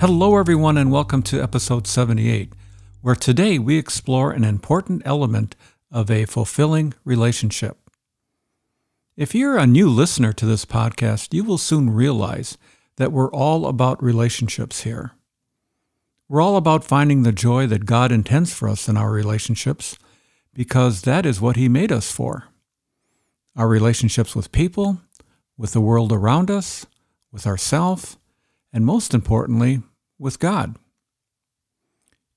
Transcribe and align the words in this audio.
Hello, 0.00 0.36
everyone, 0.36 0.76
and 0.76 0.90
welcome 0.90 1.22
to 1.22 1.40
episode 1.40 1.86
78, 1.86 2.52
where 3.00 3.14
today 3.14 3.60
we 3.60 3.78
explore 3.78 4.32
an 4.32 4.42
important 4.42 5.02
element 5.04 5.54
of 5.90 6.10
a 6.10 6.26
fulfilling 6.26 6.92
relationship. 7.04 7.78
If 9.16 9.36
you're 9.36 9.56
a 9.56 9.68
new 9.68 9.88
listener 9.88 10.32
to 10.32 10.46
this 10.46 10.64
podcast, 10.64 11.32
you 11.32 11.44
will 11.44 11.58
soon 11.58 11.90
realize 11.90 12.58
that 12.96 13.12
we're 13.12 13.30
all 13.30 13.66
about 13.66 14.02
relationships 14.02 14.82
here. 14.82 15.12
We're 16.28 16.42
all 16.42 16.56
about 16.56 16.84
finding 16.84 17.22
the 17.22 17.32
joy 17.32 17.68
that 17.68 17.86
God 17.86 18.10
intends 18.10 18.52
for 18.52 18.68
us 18.68 18.88
in 18.88 18.96
our 18.96 19.12
relationships 19.12 19.96
because 20.52 21.02
that 21.02 21.24
is 21.24 21.40
what 21.40 21.56
He 21.56 21.68
made 21.68 21.92
us 21.92 22.10
for. 22.10 22.48
Our 23.56 23.68
relationships 23.68 24.34
with 24.34 24.52
people, 24.52 25.00
with 25.56 25.72
the 25.72 25.80
world 25.80 26.12
around 26.12 26.50
us, 26.50 26.84
with 27.30 27.46
ourselves, 27.46 28.18
and 28.72 28.84
most 28.84 29.14
importantly, 29.14 29.82
with 30.18 30.38
God. 30.38 30.76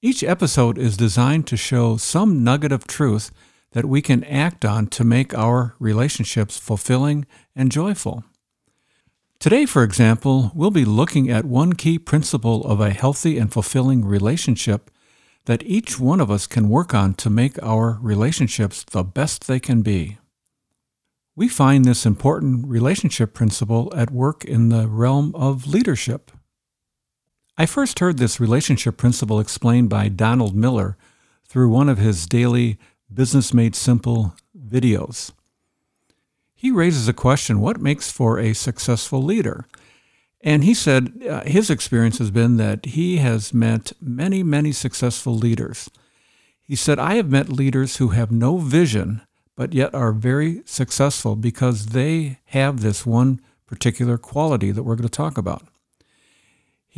Each 0.01 0.23
episode 0.23 0.77
is 0.77 0.95
designed 0.95 1.47
to 1.47 1.57
show 1.57 1.97
some 1.97 2.43
nugget 2.43 2.71
of 2.71 2.85
truth 2.87 3.31
that 3.71 3.85
we 3.85 4.01
can 4.01 4.23
act 4.23 4.63
on 4.63 4.87
to 4.87 5.03
make 5.03 5.33
our 5.33 5.75
relationships 5.79 6.57
fulfilling 6.57 7.25
and 7.55 7.71
joyful. 7.71 8.23
Today, 9.39 9.65
for 9.65 9.83
example, 9.83 10.51
we'll 10.55 10.71
be 10.71 10.85
looking 10.85 11.29
at 11.29 11.45
one 11.45 11.73
key 11.73 11.99
principle 11.99 12.65
of 12.65 12.79
a 12.79 12.89
healthy 12.89 13.37
and 13.37 13.51
fulfilling 13.51 14.03
relationship 14.03 14.89
that 15.45 15.63
each 15.63 15.99
one 15.99 16.19
of 16.19 16.31
us 16.31 16.47
can 16.47 16.69
work 16.69 16.93
on 16.93 17.13
to 17.15 17.29
make 17.29 17.61
our 17.63 17.99
relationships 18.01 18.83
the 18.83 19.03
best 19.03 19.47
they 19.47 19.59
can 19.59 19.81
be. 19.81 20.17
We 21.35 21.47
find 21.47 21.85
this 21.85 22.05
important 22.05 22.67
relationship 22.67 23.33
principle 23.33 23.93
at 23.95 24.09
work 24.09 24.43
in 24.43 24.69
the 24.69 24.87
realm 24.87 25.35
of 25.35 25.67
leadership. 25.67 26.31
I 27.59 27.65
first 27.65 27.97
heard 27.97 28.19
this 28.19 28.39
relationship 28.39 28.97
principle 28.97 29.39
explained 29.39 29.89
by 29.89 30.09
Donald 30.09 30.55
Miller 30.55 30.95
through 31.47 31.69
one 31.69 31.89
of 31.89 31.97
his 31.97 32.27
daily 32.27 32.77
Business 33.11 33.51
Made 33.51 33.75
Simple 33.75 34.35
videos. 34.55 35.31
He 36.53 36.69
raises 36.69 37.07
a 37.07 37.13
question 37.13 37.59
what 37.59 37.81
makes 37.81 38.11
for 38.11 38.37
a 38.37 38.53
successful 38.53 39.23
leader? 39.23 39.65
And 40.41 40.63
he 40.63 40.75
said 40.75 41.23
uh, 41.27 41.41
his 41.45 41.71
experience 41.71 42.19
has 42.19 42.29
been 42.29 42.57
that 42.57 42.85
he 42.85 43.17
has 43.17 43.55
met 43.55 43.91
many, 43.99 44.43
many 44.43 44.71
successful 44.71 45.35
leaders. 45.35 45.89
He 46.61 46.75
said, 46.75 46.99
I 46.99 47.15
have 47.15 47.31
met 47.31 47.49
leaders 47.49 47.97
who 47.97 48.09
have 48.09 48.31
no 48.31 48.57
vision, 48.57 49.21
but 49.55 49.73
yet 49.73 49.95
are 49.95 50.11
very 50.11 50.61
successful 50.65 51.35
because 51.35 51.87
they 51.87 52.37
have 52.45 52.81
this 52.81 53.03
one 53.03 53.41
particular 53.65 54.19
quality 54.19 54.69
that 54.69 54.83
we're 54.83 54.95
going 54.95 55.09
to 55.09 55.09
talk 55.09 55.39
about. 55.39 55.63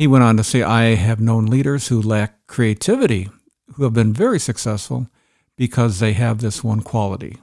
He 0.00 0.06
went 0.06 0.24
on 0.24 0.38
to 0.38 0.44
say, 0.44 0.62
I 0.62 0.94
have 0.94 1.20
known 1.20 1.44
leaders 1.44 1.88
who 1.88 2.00
lack 2.00 2.46
creativity 2.46 3.28
who 3.74 3.84
have 3.84 3.92
been 3.92 4.14
very 4.14 4.40
successful 4.40 5.08
because 5.56 5.98
they 5.98 6.14
have 6.14 6.40
this 6.40 6.64
one 6.64 6.80
quality. 6.80 7.36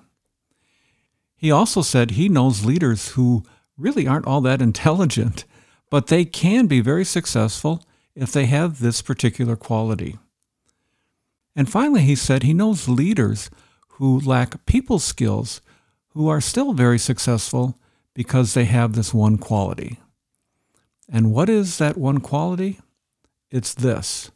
He 1.35 1.51
also 1.51 1.83
said 1.83 2.09
he 2.09 2.27
knows 2.27 2.65
leaders 2.65 3.09
who 3.09 3.43
really 3.77 4.07
aren't 4.07 4.25
all 4.25 4.41
that 4.41 4.59
intelligent, 4.59 5.45
but 5.91 6.07
they 6.07 6.25
can 6.25 6.65
be 6.65 6.81
very 6.81 7.05
successful 7.05 7.83
if 8.15 8.31
they 8.31 8.47
have 8.47 8.79
this 8.79 9.03
particular 9.03 9.55
quality. 9.55 10.17
And 11.55 11.69
finally, 11.69 12.01
he 12.01 12.15
said 12.15 12.41
he 12.41 12.55
knows 12.55 12.89
leaders 12.89 13.51
who 13.99 14.19
lack 14.19 14.65
people 14.65 14.97
skills 14.97 15.61
who 16.15 16.27
are 16.27 16.41
still 16.41 16.73
very 16.73 16.97
successful 16.97 17.77
because 18.15 18.55
they 18.55 18.65
have 18.65 18.93
this 18.93 19.13
one 19.13 19.37
quality. 19.37 19.99
And 21.09 21.31
what 21.31 21.49
is 21.49 21.77
that 21.77 21.97
one 21.97 22.19
quality? 22.19 22.79
It's 23.49 23.73
this 23.73 24.31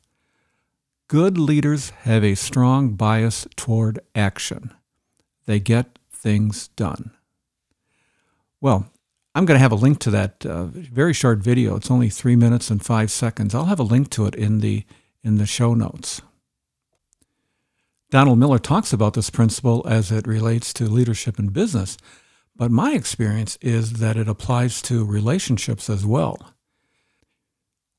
good 1.08 1.38
leaders 1.38 1.90
have 2.04 2.24
a 2.24 2.36
strong 2.36 2.92
bias 2.92 3.46
toward 3.58 4.00
action. 4.16 4.74
They 5.46 5.60
get 5.60 6.00
things 6.10 6.70
done. 6.70 7.12
Well, 8.62 8.90
I'm 9.36 9.46
going 9.46 9.58
to 9.58 9.62
have 9.62 9.74
a 9.74 9.76
link 9.76 10.00
to 10.00 10.12
that 10.12 10.46
uh, 10.46 10.66
very 10.66 11.14
short 11.14 11.40
video. 11.40 11.76
It's 11.76 11.92
only 11.92 12.10
three 12.10 12.36
minutes 12.36 12.70
and 12.70 12.84
five 12.84 13.12
seconds. 13.12 13.54
I'll 13.54 13.66
have 13.66 13.80
a 13.80 13.84
link 13.84 14.10
to 14.12 14.26
it 14.26 14.36
in 14.36 14.60
the 14.60 14.86
in 15.24 15.38
the 15.38 15.46
show 15.46 15.74
notes. 15.74 16.22
Donald 18.10 18.40
Miller 18.40 18.60
talks 18.60 18.92
about 18.92 19.14
this 19.14 19.30
principle 19.30 19.86
as 19.88 20.12
it 20.12 20.28
relates 20.28 20.74
to 20.74 20.86
leadership 20.86 21.40
in 21.40 21.50
business, 21.50 21.98
but 22.56 22.72
my 22.72 22.94
experience 22.94 23.58
is 23.62 23.94
that 23.94 24.18
it 24.18 24.28
applies 24.28 24.82
to 24.84 25.06
relationships 25.06 25.90
as 25.90 26.06
well. 26.06 26.54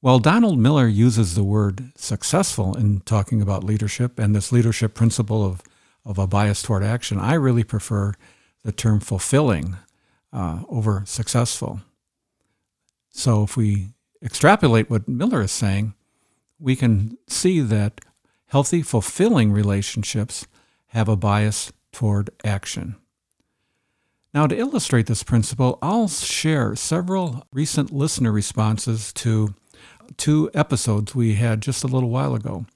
While 0.02 0.18
Donald 0.18 0.58
Miller 0.58 0.86
uses 0.86 1.34
the 1.34 1.44
word 1.44 1.92
successful 1.96 2.76
in 2.76 3.00
talking 3.00 3.40
about 3.40 3.64
leadership 3.64 4.18
and 4.18 4.34
this 4.34 4.52
leadership 4.52 4.94
principle 4.94 5.42
of 5.42 5.62
of 6.04 6.18
a 6.18 6.26
bias 6.26 6.62
toward 6.62 6.82
action. 6.82 7.18
I 7.18 7.34
really 7.34 7.64
prefer 7.64 8.14
the 8.64 8.72
term 8.72 9.00
fulfilling 9.00 9.76
uh, 10.32 10.62
over 10.68 11.02
successful. 11.06 11.80
So 13.10 13.44
if 13.44 13.56
we 13.56 13.90
extrapolate 14.22 14.90
what 14.90 15.08
Miller 15.08 15.42
is 15.42 15.52
saying, 15.52 15.94
we 16.58 16.76
can 16.76 17.18
see 17.28 17.60
that 17.60 18.00
healthy, 18.46 18.82
fulfilling 18.82 19.52
relationships 19.52 20.46
have 20.88 21.08
a 21.08 21.16
bias 21.16 21.72
toward 21.92 22.30
action. 22.44 22.96
Now, 24.34 24.46
to 24.46 24.56
illustrate 24.56 25.06
this 25.06 25.22
principle, 25.22 25.78
I'll 25.82 26.08
share 26.08 26.74
several 26.74 27.46
recent 27.52 27.92
listener 27.92 28.32
responses 28.32 29.12
to 29.14 29.54
two 30.16 30.50
episodes 30.54 31.14
we 31.14 31.34
had 31.34 31.60
just 31.60 31.84
a 31.84 31.88
little 31.88 32.10
while 32.10 32.34
ago. 32.34 32.66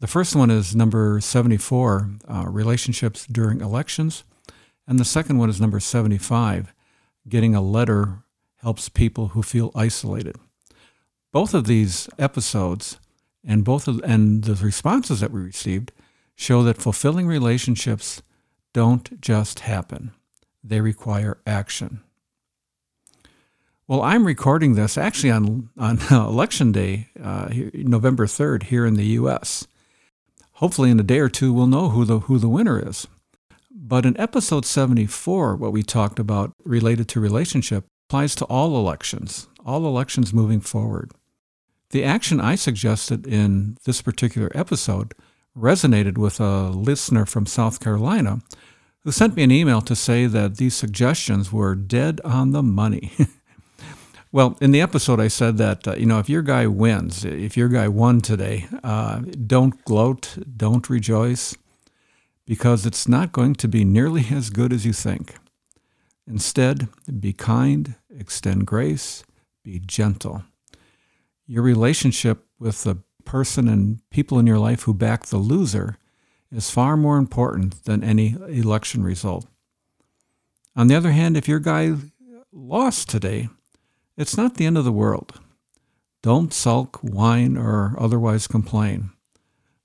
The 0.00 0.06
first 0.06 0.34
one 0.34 0.50
is 0.50 0.74
number 0.74 1.20
74, 1.20 2.10
uh, 2.26 2.44
relationships 2.48 3.26
during 3.26 3.60
elections. 3.60 4.24
And 4.86 4.98
the 4.98 5.04
second 5.04 5.38
one 5.38 5.50
is 5.50 5.60
number 5.60 5.78
75, 5.78 6.72
getting 7.28 7.54
a 7.54 7.60
letter 7.60 8.24
helps 8.56 8.88
people 8.88 9.28
who 9.28 9.42
feel 9.42 9.70
isolated. 9.74 10.36
Both 11.32 11.54
of 11.54 11.66
these 11.66 12.08
episodes 12.18 12.98
and 13.44 13.64
both 13.64 13.88
of 13.88 14.00
and 14.04 14.44
the 14.44 14.54
responses 14.64 15.20
that 15.20 15.30
we 15.30 15.40
received 15.40 15.92
show 16.34 16.62
that 16.62 16.78
fulfilling 16.78 17.26
relationships 17.26 18.22
don't 18.72 19.20
just 19.20 19.60
happen. 19.60 20.12
They 20.64 20.80
require 20.80 21.38
action. 21.46 22.02
Well, 23.90 24.02
I'm 24.02 24.24
recording 24.24 24.76
this 24.76 24.96
actually 24.96 25.32
on, 25.32 25.68
on 25.76 25.98
election 26.10 26.70
day, 26.70 27.08
uh, 27.20 27.48
November 27.74 28.26
3rd, 28.26 28.62
here 28.62 28.86
in 28.86 28.94
the 28.94 29.18
U.S 29.18 29.66
hopefully 30.60 30.90
in 30.90 31.00
a 31.00 31.02
day 31.02 31.18
or 31.18 31.28
two 31.28 31.52
we'll 31.52 31.66
know 31.66 31.88
who 31.88 32.04
the 32.04 32.20
who 32.20 32.38
the 32.38 32.48
winner 32.48 32.78
is. 32.86 33.06
But 33.70 34.04
in 34.04 34.20
episode 34.20 34.66
74, 34.66 35.56
what 35.56 35.72
we 35.72 35.82
talked 35.82 36.18
about 36.18 36.52
related 36.64 37.08
to 37.08 37.20
relationship 37.20 37.86
applies 38.08 38.34
to 38.36 38.44
all 38.44 38.76
elections, 38.76 39.48
all 39.64 39.86
elections 39.86 40.34
moving 40.34 40.60
forward. 40.60 41.12
The 41.90 42.04
action 42.04 42.40
I 42.40 42.54
suggested 42.56 43.26
in 43.26 43.78
this 43.84 44.02
particular 44.02 44.52
episode 44.54 45.14
resonated 45.56 46.18
with 46.18 46.38
a 46.40 46.68
listener 46.68 47.24
from 47.24 47.46
South 47.46 47.80
Carolina 47.80 48.40
who 49.02 49.10
sent 49.10 49.34
me 49.34 49.42
an 49.42 49.50
email 49.50 49.80
to 49.80 49.96
say 49.96 50.26
that 50.26 50.58
these 50.58 50.74
suggestions 50.74 51.50
were 51.50 51.74
dead 51.74 52.20
on 52.22 52.52
the 52.52 52.62
money. 52.62 53.12
Well, 54.32 54.56
in 54.60 54.70
the 54.70 54.80
episode, 54.80 55.18
I 55.18 55.26
said 55.26 55.58
that, 55.58 55.88
uh, 55.88 55.94
you 55.96 56.06
know, 56.06 56.20
if 56.20 56.28
your 56.28 56.42
guy 56.42 56.68
wins, 56.68 57.24
if 57.24 57.56
your 57.56 57.68
guy 57.68 57.88
won 57.88 58.20
today, 58.20 58.68
uh, 58.84 59.22
don't 59.44 59.84
gloat, 59.84 60.38
don't 60.56 60.88
rejoice, 60.88 61.56
because 62.46 62.86
it's 62.86 63.08
not 63.08 63.32
going 63.32 63.54
to 63.54 63.66
be 63.66 63.84
nearly 63.84 64.26
as 64.30 64.50
good 64.50 64.72
as 64.72 64.86
you 64.86 64.92
think. 64.92 65.34
Instead, 66.28 66.86
be 67.18 67.32
kind, 67.32 67.96
extend 68.08 68.68
grace, 68.68 69.24
be 69.64 69.80
gentle. 69.80 70.44
Your 71.48 71.64
relationship 71.64 72.46
with 72.60 72.84
the 72.84 72.98
person 73.24 73.66
and 73.66 73.98
people 74.10 74.38
in 74.38 74.46
your 74.46 74.60
life 74.60 74.82
who 74.82 74.94
back 74.94 75.26
the 75.26 75.38
loser 75.38 75.96
is 76.52 76.70
far 76.70 76.96
more 76.96 77.18
important 77.18 77.82
than 77.84 78.04
any 78.04 78.36
election 78.48 79.02
result. 79.02 79.48
On 80.76 80.86
the 80.86 80.94
other 80.94 81.10
hand, 81.10 81.36
if 81.36 81.48
your 81.48 81.58
guy 81.58 81.96
lost 82.52 83.08
today, 83.08 83.48
it's 84.20 84.36
not 84.36 84.54
the 84.54 84.66
end 84.66 84.76
of 84.76 84.84
the 84.84 84.92
world. 84.92 85.40
Don't 86.22 86.52
sulk, 86.52 86.98
whine, 86.98 87.56
or 87.56 87.96
otherwise 87.98 88.46
complain. 88.46 89.10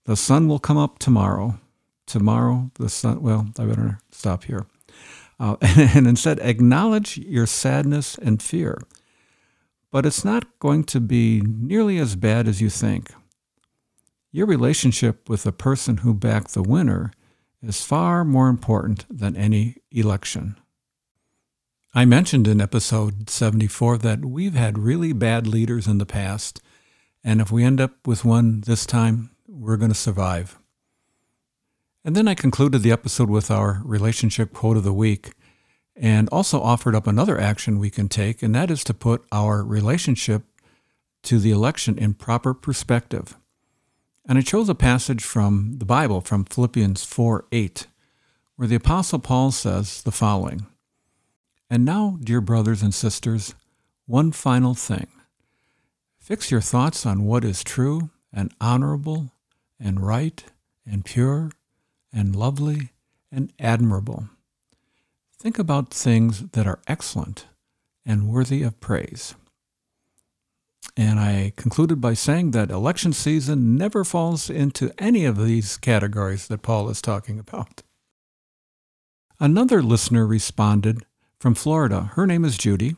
The 0.03 0.17
sun 0.17 0.49
will 0.49 0.59
come 0.59 0.77
up 0.77 0.99
tomorrow. 0.99 1.57
Tomorrow, 2.05 2.69
the 2.75 2.89
sun, 2.89 3.21
well, 3.21 3.47
I 3.57 3.65
better 3.65 3.99
stop 4.11 4.43
here. 4.43 4.67
Uh, 5.39 5.55
and 5.61 6.05
instead, 6.05 6.39
acknowledge 6.39 7.17
your 7.17 7.45
sadness 7.45 8.17
and 8.17 8.43
fear. 8.43 8.81
But 9.89 10.05
it's 10.05 10.25
not 10.25 10.59
going 10.59 10.83
to 10.85 10.99
be 10.99 11.41
nearly 11.41 11.97
as 11.97 12.17
bad 12.17 12.47
as 12.49 12.61
you 12.61 12.69
think. 12.69 13.13
Your 14.33 14.47
relationship 14.47 15.29
with 15.29 15.43
the 15.43 15.53
person 15.53 15.97
who 15.97 16.13
backed 16.13 16.53
the 16.53 16.61
winner 16.61 17.13
is 17.63 17.85
far 17.85 18.25
more 18.25 18.49
important 18.49 19.05
than 19.09 19.37
any 19.37 19.77
election. 19.91 20.57
I 21.97 22.03
mentioned 22.03 22.45
in 22.45 22.59
episode 22.59 23.29
74 23.29 23.99
that 23.99 24.25
we've 24.25 24.53
had 24.53 24.77
really 24.77 25.13
bad 25.13 25.47
leaders 25.47 25.87
in 25.87 25.97
the 25.97 26.05
past, 26.05 26.61
and 27.23 27.39
if 27.39 27.53
we 27.53 27.63
end 27.63 27.79
up 27.79 28.05
with 28.05 28.25
one 28.25 28.59
this 28.65 28.85
time, 28.85 29.29
we're 29.47 29.77
going 29.77 29.91
to 29.91 29.95
survive. 29.95 30.59
And 32.03 32.13
then 32.13 32.27
I 32.27 32.35
concluded 32.35 32.81
the 32.81 32.91
episode 32.91 33.29
with 33.29 33.49
our 33.49 33.81
relationship 33.85 34.51
quote 34.51 34.75
of 34.75 34.83
the 34.83 34.91
week 34.91 35.35
and 35.95 36.27
also 36.33 36.61
offered 36.61 36.95
up 36.95 37.07
another 37.07 37.39
action 37.39 37.79
we 37.79 37.89
can 37.89 38.09
take, 38.09 38.43
and 38.43 38.53
that 38.53 38.69
is 38.69 38.83
to 38.83 38.93
put 38.93 39.23
our 39.31 39.63
relationship 39.63 40.43
to 41.23 41.39
the 41.39 41.51
election 41.51 41.97
in 41.97 42.13
proper 42.13 42.53
perspective. 42.53 43.37
And 44.27 44.37
I 44.37 44.41
chose 44.41 44.67
a 44.67 44.75
passage 44.75 45.23
from 45.23 45.77
the 45.77 45.85
Bible, 45.85 46.19
from 46.19 46.43
Philippians 46.43 47.05
4 47.05 47.45
8, 47.53 47.87
where 48.57 48.67
the 48.67 48.75
Apostle 48.75 49.19
Paul 49.19 49.51
says 49.51 50.01
the 50.01 50.11
following 50.11 50.65
and 51.69 51.83
now, 51.83 52.17
dear 52.23 52.41
brothers 52.41 52.81
and 52.81 52.93
sisters, 52.93 53.55
one 54.05 54.31
final 54.31 54.75
thing. 54.75 55.07
Fix 56.19 56.51
your 56.51 56.61
thoughts 56.61 57.05
on 57.05 57.25
what 57.25 57.43
is 57.43 57.63
true 57.63 58.09
and 58.31 58.53
honorable 58.59 59.31
and 59.79 59.99
right 59.99 60.43
and 60.85 61.05
pure 61.05 61.51
and 62.13 62.35
lovely 62.35 62.89
and 63.31 63.51
admirable. 63.59 64.29
Think 65.37 65.59
about 65.59 65.93
things 65.93 66.49
that 66.51 66.65
are 66.65 66.79
excellent 66.87 67.45
and 68.05 68.29
worthy 68.29 68.63
of 68.63 68.79
praise. 68.79 69.35
And 70.97 71.19
I 71.19 71.51
concluded 71.57 71.99
by 71.99 72.13
saying 72.13 72.51
that 72.51 72.71
election 72.71 73.11
season 73.11 73.75
never 73.75 74.03
falls 74.03 74.49
into 74.49 74.93
any 74.97 75.25
of 75.25 75.43
these 75.43 75.77
categories 75.77 76.47
that 76.47 76.61
Paul 76.61 76.89
is 76.89 77.01
talking 77.01 77.37
about. 77.37 77.83
Another 79.39 79.83
listener 79.83 80.25
responded 80.25 81.05
from 81.45 81.53
Florida. 81.53 82.09
Her 82.15 82.25
name 82.25 82.43
is 82.43 82.57
Judy, 82.57 82.95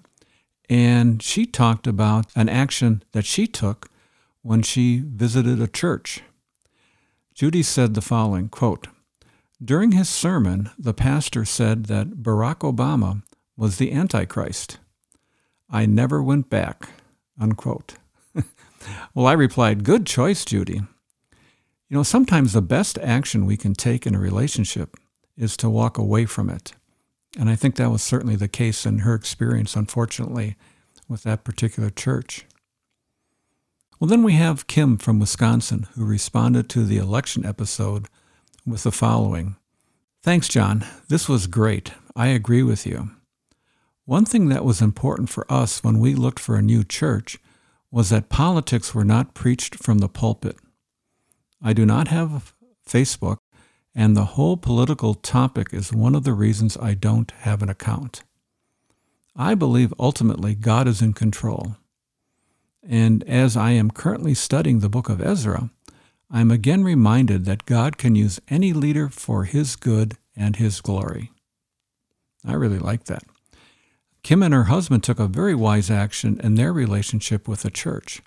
and 0.70 1.22
she 1.22 1.46
talked 1.46 1.86
about 1.86 2.28
an 2.34 2.48
action 2.48 3.04
that 3.12 3.26
she 3.26 3.46
took 3.46 3.90
when 4.42 4.62
she 4.62 5.04
visited 5.06 5.62
a 5.62 5.68
church. 5.68 6.22
Judy 7.36 7.62
said 7.62 7.94
the 7.94 8.02
following 8.02 8.48
quote, 8.48 8.88
During 9.62 9.92
his 9.92 10.08
sermon, 10.08 10.70
the 10.80 10.94
pastor 10.94 11.44
said 11.44 11.88
that 11.88 12.24
Barack 12.24 12.60
Obama 12.60 13.22
was 13.58 13.80
the 13.80 13.92
Antichrist. 13.92 14.80
I 15.70 15.86
never 15.86 16.24
went 16.24 16.50
back. 16.50 16.88
Unquote. 17.38 17.96
well, 19.14 19.28
I 19.28 19.34
replied, 19.34 19.84
Good 19.84 20.06
choice, 20.06 20.46
Judy. 20.46 20.76
You 21.90 21.98
know, 21.98 22.04
sometimes 22.04 22.54
the 22.54 22.62
best 22.62 22.98
action 23.00 23.46
we 23.46 23.58
can 23.58 23.74
take 23.74 24.08
in 24.08 24.16
a 24.16 24.20
relationship 24.20 24.96
is 25.36 25.58
to 25.58 25.70
walk 25.70 25.98
away 25.98 26.26
from 26.26 26.50
it. 26.50 26.72
And 27.38 27.50
I 27.50 27.56
think 27.56 27.76
that 27.76 27.92
was 27.92 28.02
certainly 28.02 28.36
the 28.36 28.48
case 28.48 28.86
in 28.86 29.00
her 29.00 29.14
experience, 29.14 29.76
unfortunately, 29.76 30.56
with 31.08 31.24
that 31.24 31.44
particular 31.44 31.92
church. 31.92 32.46
Well, 34.00 34.08
then 34.08 34.24
we 34.24 34.34
have 34.34 34.68
Kim 34.68 34.98
from 34.98 35.20
Wisconsin, 35.20 35.88
who 35.94 36.06
responded 36.06 36.68
to 36.70 36.84
the 36.84 36.98
election 36.98 37.46
episode 37.46 38.08
with 38.66 38.84
the 38.84 38.92
following 38.92 39.56
Thanks, 40.24 40.48
John. 40.48 40.84
This 41.08 41.30
was 41.30 41.48
great. 41.48 41.94
I 42.16 42.28
agree 42.28 42.64
with 42.64 42.86
you. 42.86 43.12
One 44.06 44.26
thing 44.26 44.50
that 44.50 44.66
was 44.66 44.82
important 44.82 45.30
for 45.30 45.46
us 45.52 45.84
when 45.84 46.00
we 46.00 46.16
looked 46.16 46.40
for 46.40 46.56
a 46.56 46.62
new 46.62 46.84
church 46.84 47.38
was 47.92 48.10
that 48.10 48.30
politics 48.30 48.94
were 48.94 49.06
not 49.06 49.34
preached 49.34 49.76
from 49.76 50.00
the 50.00 50.10
pulpit. 50.10 50.58
I 51.62 51.74
do 51.74 51.86
not 51.86 52.08
have 52.08 52.54
Facebook, 52.88 53.38
and 53.98 54.16
the 54.16 54.26
whole 54.36 54.56
political 54.56 55.16
topic 55.16 55.74
is 55.74 55.92
one 55.92 56.14
of 56.14 56.24
the 56.24 56.32
reasons 56.32 56.78
I 56.78 56.94
don't 56.94 57.32
have 57.40 57.64
an 57.64 57.70
account. 57.70 58.24
I 59.36 59.56
believe 59.56 59.92
ultimately 59.98 60.54
God 60.54 60.88
is 60.88 61.02
in 61.02 61.14
control. 61.14 61.78
And 62.88 63.24
as 63.24 63.58
I 63.58 63.72
am 63.72 63.90
currently 63.90 64.36
studying 64.36 64.80
the 64.80 64.88
book 64.88 65.10
of 65.10 65.20
Ezra, 65.20 65.72
I 66.30 66.42
am 66.42 66.52
again 66.52 66.84
reminded 66.84 67.46
that 67.46 67.66
God 67.66 67.98
can 67.98 68.14
use 68.14 68.40
any 68.50 68.72
leader 68.72 69.10
for 69.10 69.46
his 69.46 69.76
good 69.76 70.16
and 70.36 70.58
his 70.58 70.80
glory. 70.80 71.32
I 72.46 72.54
really 72.54 72.80
like 72.80 73.06
that. 73.06 73.24
Kim 74.22 74.44
and 74.44 74.54
her 74.54 74.66
husband 74.66 75.04
took 75.04 75.20
a 75.20 75.26
very 75.26 75.56
wise 75.56 75.90
action 75.90 76.40
in 76.44 76.54
their 76.54 76.72
relationship 76.72 77.48
with 77.48 77.64
the 77.64 77.72
church. 77.72 78.22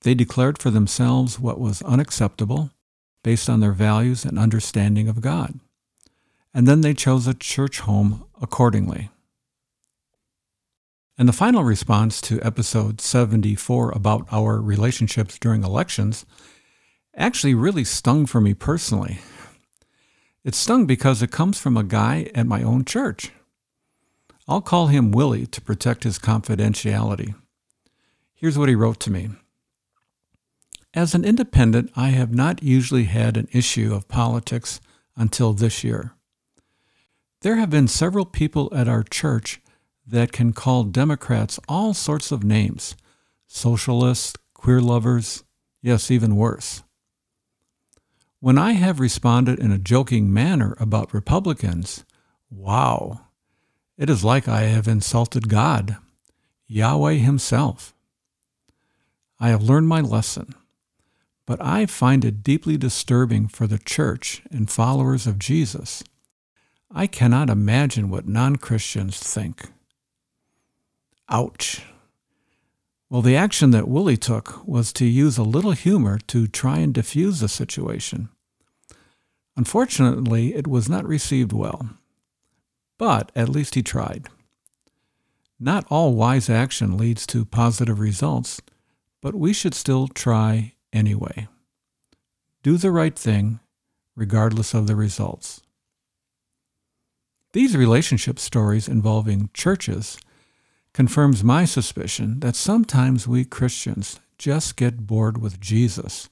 They 0.00 0.14
declared 0.14 0.60
for 0.60 0.70
themselves 0.70 1.38
what 1.38 1.60
was 1.60 1.80
unacceptable 1.82 2.70
based 3.22 3.48
on 3.48 3.60
their 3.60 3.72
values 3.72 4.24
and 4.24 4.38
understanding 4.38 5.08
of 5.08 5.20
God. 5.20 5.60
And 6.52 6.66
then 6.66 6.80
they 6.80 6.94
chose 6.94 7.26
a 7.26 7.34
church 7.34 7.80
home 7.80 8.24
accordingly. 8.40 9.10
And 11.16 11.28
the 11.28 11.34
final 11.34 11.64
response 11.64 12.20
to 12.22 12.40
episode 12.40 13.00
74 13.00 13.90
about 13.90 14.26
our 14.32 14.60
relationships 14.60 15.38
during 15.38 15.62
elections 15.62 16.24
actually 17.14 17.54
really 17.54 17.84
stung 17.84 18.24
for 18.24 18.40
me 18.40 18.54
personally. 18.54 19.18
It 20.42 20.54
stung 20.54 20.86
because 20.86 21.22
it 21.22 21.30
comes 21.30 21.60
from 21.60 21.76
a 21.76 21.84
guy 21.84 22.30
at 22.34 22.46
my 22.46 22.62
own 22.62 22.86
church. 22.86 23.30
I'll 24.48 24.62
call 24.62 24.86
him 24.86 25.12
Willie 25.12 25.46
to 25.46 25.60
protect 25.60 26.04
his 26.04 26.18
confidentiality. 26.18 27.34
Here's 28.34 28.56
what 28.56 28.70
he 28.70 28.74
wrote 28.74 28.98
to 29.00 29.10
me 29.10 29.28
as 30.92 31.14
an 31.14 31.24
independent, 31.24 31.90
I 31.94 32.08
have 32.08 32.34
not 32.34 32.62
usually 32.62 33.04
had 33.04 33.36
an 33.36 33.48
issue 33.52 33.94
of 33.94 34.08
politics 34.08 34.80
until 35.16 35.52
this 35.52 35.84
year. 35.84 36.12
There 37.42 37.56
have 37.56 37.70
been 37.70 37.88
several 37.88 38.24
people 38.24 38.72
at 38.74 38.88
our 38.88 39.02
church 39.02 39.60
that 40.06 40.32
can 40.32 40.52
call 40.52 40.84
Democrats 40.84 41.60
all 41.68 41.94
sorts 41.94 42.32
of 42.32 42.44
names 42.44 42.96
socialists, 43.46 44.34
queer 44.54 44.80
lovers, 44.80 45.42
yes, 45.82 46.10
even 46.10 46.36
worse. 46.36 46.82
When 48.38 48.58
I 48.58 48.72
have 48.72 49.00
responded 49.00 49.58
in 49.58 49.72
a 49.72 49.78
joking 49.78 50.32
manner 50.32 50.76
about 50.78 51.12
Republicans, 51.12 52.04
wow, 52.48 53.22
it 53.98 54.08
is 54.08 54.24
like 54.24 54.46
I 54.46 54.62
have 54.62 54.86
insulted 54.86 55.48
God, 55.48 55.96
Yahweh 56.68 57.14
Himself. 57.14 57.92
I 59.40 59.48
have 59.48 59.62
learned 59.62 59.88
my 59.88 60.00
lesson. 60.00 60.54
But 61.46 61.60
I 61.60 61.86
find 61.86 62.24
it 62.24 62.42
deeply 62.42 62.76
disturbing 62.76 63.48
for 63.48 63.66
the 63.66 63.78
church 63.78 64.42
and 64.50 64.70
followers 64.70 65.26
of 65.26 65.38
Jesus. 65.38 66.02
I 66.92 67.06
cannot 67.06 67.50
imagine 67.50 68.10
what 68.10 68.28
non 68.28 68.56
Christians 68.56 69.18
think. 69.18 69.70
Ouch. 71.28 71.82
Well, 73.08 73.22
the 73.22 73.36
action 73.36 73.72
that 73.72 73.88
Willie 73.88 74.16
took 74.16 74.66
was 74.66 74.92
to 74.94 75.04
use 75.04 75.36
a 75.36 75.42
little 75.42 75.72
humor 75.72 76.18
to 76.28 76.46
try 76.46 76.78
and 76.78 76.94
diffuse 76.94 77.40
the 77.40 77.48
situation. 77.48 78.28
Unfortunately, 79.56 80.54
it 80.54 80.66
was 80.66 80.88
not 80.88 81.06
received 81.06 81.52
well, 81.52 81.90
but 82.98 83.32
at 83.34 83.48
least 83.48 83.74
he 83.74 83.82
tried. 83.82 84.28
Not 85.58 85.84
all 85.90 86.14
wise 86.14 86.48
action 86.48 86.96
leads 86.96 87.26
to 87.26 87.44
positive 87.44 88.00
results, 88.00 88.60
but 89.20 89.34
we 89.34 89.52
should 89.52 89.74
still 89.74 90.08
try 90.08 90.74
anyway. 90.92 91.48
Do 92.62 92.76
the 92.76 92.90
right 92.90 93.18
thing, 93.18 93.60
regardless 94.14 94.74
of 94.74 94.86
the 94.86 94.96
results. 94.96 95.62
These 97.52 97.76
relationship 97.76 98.38
stories 98.38 98.88
involving 98.88 99.50
churches 99.52 100.18
confirms 100.92 101.42
my 101.42 101.64
suspicion 101.64 102.40
that 102.40 102.56
sometimes 102.56 103.26
we 103.26 103.44
Christians 103.44 104.20
just 104.38 104.76
get 104.76 105.06
bored 105.06 105.40
with 105.40 105.60
Jesus. 105.60 106.28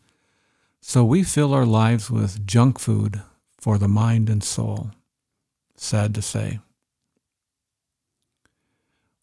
So 0.80 1.04
we 1.04 1.22
fill 1.22 1.52
our 1.52 1.66
lives 1.66 2.10
with 2.10 2.46
junk 2.46 2.78
food 2.78 3.20
for 3.58 3.78
the 3.78 3.88
mind 3.88 4.30
and 4.30 4.42
soul. 4.42 4.90
Sad 5.76 6.14
to 6.14 6.22
say. 6.22 6.60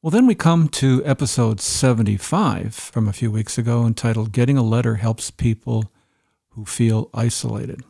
Well, 0.06 0.12
then 0.12 0.28
we 0.28 0.36
come 0.36 0.68
to 0.68 1.04
episode 1.04 1.60
75 1.60 2.76
from 2.76 3.08
a 3.08 3.12
few 3.12 3.32
weeks 3.32 3.58
ago 3.58 3.88
entitled 3.88 4.34
Getting 4.34 4.56
a 4.56 4.62
Letter 4.62 4.98
Helps 4.98 5.32
People 5.32 5.92
Who 6.50 6.64
Feel 6.64 7.10
Isolated. 7.12 7.82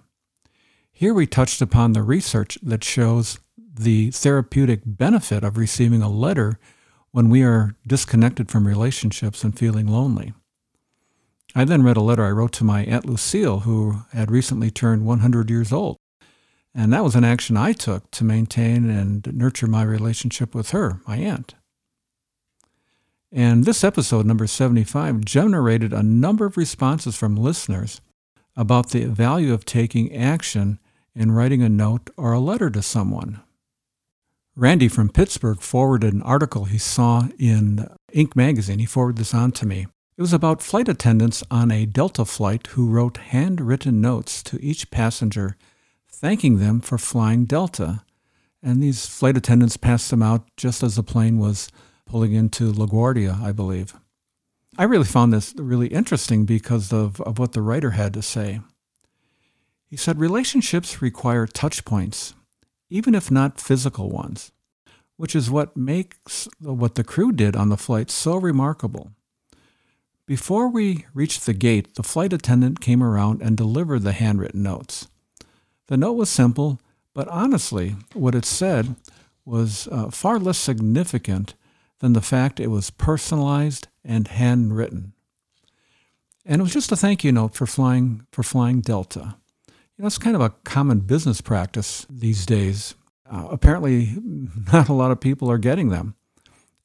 Here 0.94 1.14
we 1.14 1.28
touched 1.28 1.62
upon 1.62 1.92
the 1.92 2.04
research 2.04 2.58
that 2.64 2.86
shows 2.86 3.40
the 3.58 4.12
therapeutic 4.12 4.80
benefit 4.86 5.44
of 5.44 5.58
receiving 5.58 6.02
a 6.02 6.08
letter 6.08 6.58
when 7.12 7.30
we 7.30 7.44
are 7.44 7.76
disconnected 7.86 8.50
from 8.50 8.66
relationships 8.66 9.44
and 9.44 9.60
feeling 9.60 9.86
lonely. 9.86 10.32
I 11.54 11.66
then 11.66 11.84
read 11.84 11.98
a 11.98 12.02
letter 12.02 12.24
I 12.24 12.32
wrote 12.32 12.54
to 12.54 12.64
my 12.64 12.86
Aunt 12.86 13.06
Lucille, 13.06 13.60
who 13.60 14.04
had 14.14 14.32
recently 14.32 14.72
turned 14.72 15.06
100 15.06 15.50
years 15.50 15.74
old. 15.74 15.98
And 16.74 16.94
that 16.94 17.04
was 17.04 17.16
an 17.16 17.26
action 17.26 17.58
I 17.58 17.74
took 17.74 18.10
to 18.12 18.24
maintain 18.24 18.90
and 18.90 19.36
nurture 19.36 19.68
my 19.68 19.84
relationship 19.84 20.56
with 20.56 20.70
her, 20.70 21.02
my 21.06 21.18
aunt. 21.18 21.56
And 23.36 23.66
this 23.66 23.84
episode, 23.84 24.26
number 24.26 24.48
75, 24.48 25.26
generated 25.26 25.92
a 25.92 26.02
number 26.02 26.46
of 26.46 26.56
responses 26.56 27.18
from 27.18 27.36
listeners 27.36 28.00
about 28.56 28.92
the 28.92 29.08
value 29.08 29.54
of 29.54 29.66
taking 29.66 30.16
action 30.16 30.80
in 31.14 31.34
writing 31.34 31.62
a 31.62 31.68
note 31.68 32.10
or 32.16 32.32
a 32.32 32.40
letter 32.40 32.70
to 32.70 32.82
someone. 32.82 33.42
Randy 34.56 34.88
from 34.88 35.10
Pittsburgh 35.10 35.60
forwarded 35.60 36.14
an 36.14 36.22
article 36.22 36.64
he 36.64 36.78
saw 36.78 37.28
in 37.38 37.90
Inc. 38.14 38.38
magazine. 38.38 38.80
He 38.80 38.86
forwarded 38.86 39.20
this 39.20 39.34
on 39.34 39.52
to 39.52 39.66
me. 39.66 39.88
It 40.18 40.22
was 40.22 40.32
about 40.32 40.64
flight 40.64 40.88
attendants 40.88 41.44
on 41.52 41.72
a 41.72 41.86
Delta 41.86 42.24
flight 42.24 42.68
who 42.68 42.88
wrote 42.88 43.18
handwritten 43.18 44.00
notes 44.00 44.42
to 44.44 44.64
each 44.64 44.90
passenger 44.92 45.58
thanking 46.10 46.60
them 46.60 46.80
for 46.80 46.98
flying 46.98 47.44
Delta. 47.44 48.06
And 48.64 48.82
these 48.82 49.06
flight 49.06 49.36
attendants 49.36 49.76
passed 49.76 50.10
them 50.10 50.24
out 50.24 50.48
just 50.56 50.84
as 50.84 50.96
the 50.96 51.04
plane 51.04 51.38
was 51.38 51.70
pulling 52.06 52.34
into 52.34 52.72
LaGuardia, 52.72 53.42
I 53.42 53.52
believe. 53.52 53.96
I 54.78 54.84
really 54.84 55.06
found 55.06 55.32
this 55.32 55.54
really 55.58 55.88
interesting 55.88 56.46
because 56.46 56.92
of, 56.92 57.22
of 57.22 57.40
what 57.40 57.54
the 57.54 57.62
writer 57.62 57.92
had 57.92 58.14
to 58.14 58.22
say. 58.22 58.60
He 59.90 59.96
said 59.96 60.20
relationships 60.20 61.02
require 61.02 61.48
touch 61.48 61.86
points, 61.86 62.34
even 62.90 63.16
if 63.16 63.32
not 63.32 63.62
physical 63.62 64.10
ones, 64.10 64.52
which 65.16 65.36
is 65.36 65.50
what 65.50 65.78
makes 65.78 66.50
what 66.60 66.96
the 66.96 67.04
crew 67.04 67.32
did 67.32 67.56
on 67.56 67.70
the 67.70 67.78
flight 67.78 68.12
so 68.12 68.36
remarkable. 68.36 69.12
Before 70.26 70.68
we 70.68 71.06
reached 71.14 71.46
the 71.46 71.54
gate, 71.54 71.96
the 71.96 72.04
flight 72.04 72.34
attendant 72.34 72.82
came 72.82 73.04
around 73.04 73.42
and 73.42 73.56
delivered 73.56 74.02
the 74.02 74.12
handwritten 74.12 74.64
notes. 74.64 75.08
The 75.88 75.98
note 75.98 76.14
was 76.14 76.30
simple, 76.30 76.82
but 77.14 77.28
honestly, 77.28 77.96
what 78.14 78.36
it 78.36 78.44
said 78.44 78.96
was 79.46 79.88
uh, 79.92 80.10
far 80.10 80.40
less 80.40 80.58
significant 80.58 81.54
than 82.00 82.14
the 82.14 82.22
fact 82.22 82.60
it 82.60 82.68
was 82.68 82.90
personalized 82.90 83.88
and 84.04 84.28
handwritten. 84.28 85.14
And 86.46 86.60
it 86.60 86.64
was 86.64 86.74
just 86.74 86.92
a 86.92 86.96
thank 86.96 87.24
you 87.24 87.32
note 87.32 87.56
for 87.56 87.66
flying 87.66 88.28
for 88.32 88.44
flying 88.44 88.82
Delta. 88.82 89.38
You 89.68 90.02
know, 90.02 90.08
it's 90.08 90.18
kind 90.18 90.36
of 90.36 90.42
a 90.42 90.54
common 90.64 91.00
business 91.00 91.42
practice 91.42 92.06
these 92.10 92.46
days. 92.46 92.96
Uh, 93.30 93.48
apparently, 93.50 94.18
not 94.74 94.90
a 94.90 94.94
lot 94.94 95.12
of 95.12 95.20
people 95.20 95.50
are 95.50 95.58
getting 95.58 95.90
them. 95.90 96.16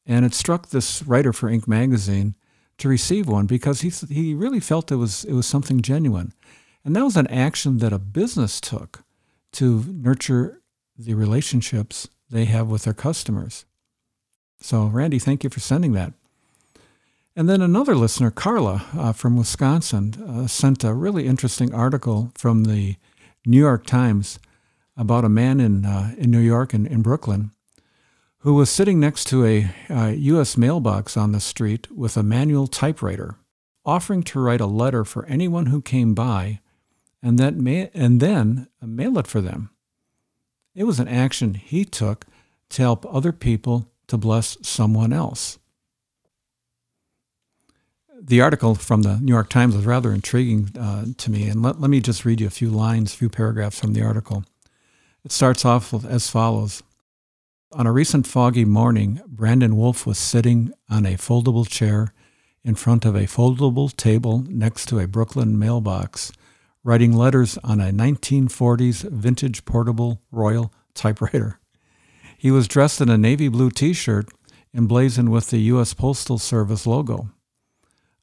And 0.06 0.24
it 0.24 0.34
struck 0.34 0.68
this 0.68 1.02
writer 1.02 1.32
for 1.32 1.50
Inc. 1.50 1.68
magazine 1.68 2.34
to 2.78 2.88
receive 2.88 3.28
one 3.28 3.46
because 3.46 3.82
he 3.82 3.90
he 4.12 4.34
really 4.34 4.60
felt 4.60 4.90
it 4.90 4.96
was 4.96 5.24
it 5.24 5.34
was 5.34 5.46
something 5.46 5.82
genuine, 5.82 6.32
and 6.84 6.96
that 6.96 7.04
was 7.04 7.16
an 7.16 7.26
action 7.26 7.78
that 7.78 7.92
a 7.92 7.98
business 7.98 8.60
took 8.60 9.04
to 9.52 9.84
nurture 9.88 10.62
the 10.96 11.14
relationships 11.14 12.08
they 12.30 12.46
have 12.46 12.68
with 12.68 12.84
their 12.84 12.94
customers. 12.94 13.66
So, 14.60 14.86
Randy, 14.86 15.18
thank 15.18 15.42
you 15.44 15.50
for 15.50 15.60
sending 15.60 15.92
that. 15.92 16.12
And 17.36 17.48
then 17.48 17.62
another 17.62 17.94
listener, 17.94 18.30
Carla 18.30 18.84
uh, 18.96 19.12
from 19.12 19.36
Wisconsin, 19.36 20.14
uh, 20.22 20.46
sent 20.46 20.84
a 20.84 20.92
really 20.92 21.26
interesting 21.26 21.72
article 21.72 22.32
from 22.34 22.64
the 22.64 22.96
New 23.46 23.58
York 23.58 23.86
Times 23.86 24.38
about 24.96 25.24
a 25.24 25.30
man 25.30 25.60
in 25.60 25.86
uh, 25.86 26.14
in 26.18 26.30
New 26.30 26.40
York 26.40 26.74
and 26.74 26.86
in 26.86 27.00
Brooklyn 27.00 27.52
who 28.40 28.54
was 28.54 28.70
sitting 28.70 28.98
next 28.98 29.26
to 29.26 29.44
a 29.44 29.70
uh, 29.90 30.06
U.S. 30.06 30.56
mailbox 30.56 31.16
on 31.16 31.32
the 31.32 31.40
street 31.40 31.90
with 31.92 32.16
a 32.16 32.22
manual 32.22 32.66
typewriter, 32.66 33.36
offering 33.84 34.22
to 34.22 34.40
write 34.40 34.62
a 34.62 34.66
letter 34.66 35.04
for 35.04 35.26
anyone 35.26 35.66
who 35.66 35.82
came 35.82 36.14
by, 36.14 36.60
and 37.22 37.38
that 37.38 37.56
ma- 37.56 37.88
and 37.92 38.18
then 38.18 38.68
mail 38.80 39.18
it 39.18 39.26
for 39.26 39.42
them. 39.42 39.70
It 40.74 40.84
was 40.84 40.98
an 40.98 41.08
action 41.08 41.52
he 41.54 41.84
took 41.84 42.24
to 42.70 42.82
help 42.82 43.04
other 43.12 43.32
people 43.32 43.90
to 44.10 44.18
bless 44.18 44.56
someone 44.62 45.12
else. 45.12 45.58
The 48.20 48.42
article 48.42 48.74
from 48.74 49.02
the 49.02 49.16
New 49.16 49.32
York 49.32 49.48
Times 49.48 49.74
was 49.74 49.86
rather 49.86 50.12
intriguing 50.12 50.76
uh, 50.78 51.06
to 51.16 51.30
me, 51.30 51.48
and 51.48 51.62
let, 51.62 51.80
let 51.80 51.90
me 51.90 52.00
just 52.00 52.24
read 52.24 52.40
you 52.40 52.46
a 52.46 52.50
few 52.50 52.68
lines, 52.68 53.14
a 53.14 53.16
few 53.16 53.30
paragraphs 53.30 53.80
from 53.80 53.94
the 53.94 54.02
article. 54.02 54.44
It 55.24 55.32
starts 55.32 55.64
off 55.64 55.92
as 56.04 56.28
follows. 56.28 56.82
On 57.72 57.86
a 57.86 57.92
recent 57.92 58.26
foggy 58.26 58.64
morning, 58.64 59.20
Brandon 59.26 59.76
Wolf 59.76 60.06
was 60.06 60.18
sitting 60.18 60.72
on 60.90 61.06
a 61.06 61.14
foldable 61.14 61.66
chair 61.68 62.12
in 62.64 62.74
front 62.74 63.04
of 63.04 63.14
a 63.14 63.20
foldable 63.20 63.96
table 63.96 64.44
next 64.48 64.86
to 64.86 64.98
a 64.98 65.06
Brooklyn 65.06 65.58
mailbox, 65.58 66.32
writing 66.82 67.12
letters 67.12 67.58
on 67.62 67.80
a 67.80 67.92
1940s 67.92 69.08
vintage 69.08 69.64
portable 69.64 70.20
Royal 70.32 70.72
typewriter. 70.94 71.59
He 72.40 72.50
was 72.50 72.66
dressed 72.66 73.02
in 73.02 73.10
a 73.10 73.18
navy 73.18 73.48
blue 73.48 73.70
t 73.70 73.92
shirt 73.92 74.30
emblazoned 74.74 75.30
with 75.30 75.50
the 75.50 75.58
U.S. 75.74 75.92
Postal 75.92 76.38
Service 76.38 76.86
logo. 76.86 77.28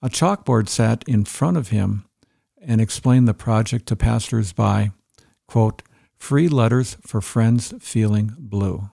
A 0.01 0.09
chalkboard 0.09 0.69
sat 0.69 1.03
in 1.07 1.23
front 1.23 1.55
of 1.55 1.67
him 1.67 2.05
and 2.59 2.81
explained 2.81 3.27
the 3.27 3.35
project 3.35 3.85
to 3.85 3.95
passers-by, 3.95 4.89
quote, 5.47 5.83
free 6.17 6.47
letters 6.47 6.97
for 7.05 7.21
friends 7.21 7.75
feeling 7.79 8.33
blue. 8.39 8.89